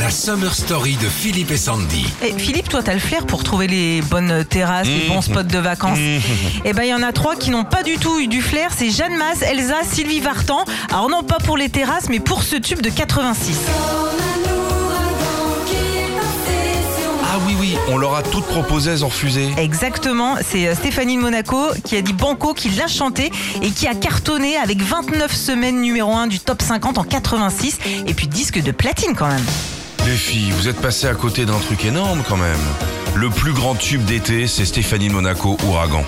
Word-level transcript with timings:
La 0.00 0.08
Summer 0.08 0.54
Story 0.54 0.96
de 0.96 1.06
Philippe 1.10 1.50
et 1.50 1.58
Sandy. 1.58 2.06
Et 2.22 2.32
Philippe, 2.32 2.70
toi, 2.70 2.82
t'as 2.82 2.94
le 2.94 2.98
flair 2.98 3.26
pour 3.26 3.44
trouver 3.44 3.66
les 3.66 4.00
bonnes 4.00 4.46
terrasses, 4.46 4.86
les 4.86 5.06
bons 5.08 5.20
spots 5.20 5.42
de 5.42 5.58
vacances. 5.58 5.98
Et 6.64 6.72
ben, 6.72 6.84
il 6.84 6.88
y 6.88 6.94
en 6.94 7.02
a 7.02 7.12
trois 7.12 7.36
qui 7.36 7.50
n'ont 7.50 7.64
pas 7.64 7.82
du 7.82 7.98
tout 7.98 8.18
eu 8.18 8.26
du 8.26 8.40
flair. 8.40 8.70
C'est 8.74 8.88
Jeanne 8.88 9.14
Masse, 9.18 9.42
Elsa, 9.42 9.82
Sylvie 9.84 10.20
Vartan. 10.20 10.64
Alors 10.88 11.10
non, 11.10 11.22
pas 11.22 11.36
pour 11.36 11.58
les 11.58 11.68
terrasses, 11.68 12.08
mais 12.08 12.18
pour 12.18 12.44
ce 12.44 12.56
tube 12.56 12.80
de 12.80 12.88
86. 12.88 13.58
Ah 17.22 17.38
oui, 17.46 17.54
oui, 17.60 17.76
on 17.88 17.98
leur 17.98 18.14
a 18.14 18.22
toutes 18.22 18.46
proposé, 18.46 18.92
elles 18.92 19.04
ont 19.04 19.08
refusé. 19.08 19.50
Exactement, 19.58 20.36
c'est 20.42 20.66
euh, 20.66 20.74
Stéphanie 20.74 21.16
de 21.16 21.20
Monaco 21.20 21.58
qui 21.84 21.96
a 21.96 22.00
dit 22.00 22.14
Banco, 22.14 22.54
qui 22.54 22.70
l'a 22.70 22.88
chanté 22.88 23.30
et 23.60 23.68
qui 23.68 23.86
a 23.86 23.94
cartonné 23.94 24.56
avec 24.56 24.80
29 24.80 25.30
semaines 25.34 25.82
numéro 25.82 26.14
1 26.14 26.26
du 26.26 26.40
top 26.40 26.62
50 26.62 26.96
en 26.96 27.04
86 27.04 27.78
et 28.06 28.14
puis 28.14 28.28
disque 28.28 28.62
de 28.62 28.72
platine 28.72 29.14
quand 29.14 29.28
même. 29.28 29.44
Les 30.10 30.16
filles, 30.16 30.50
vous 30.50 30.66
êtes 30.66 30.80
passées 30.80 31.06
à 31.06 31.14
côté 31.14 31.46
d'un 31.46 31.60
truc 31.60 31.84
énorme 31.84 32.24
quand 32.28 32.36
même. 32.36 32.58
Le 33.14 33.30
plus 33.30 33.52
grand 33.52 33.76
tube 33.76 34.04
d'été, 34.04 34.48
c'est 34.48 34.64
Stéphanie 34.64 35.08
Monaco, 35.08 35.56
Ouragan. 35.68 36.04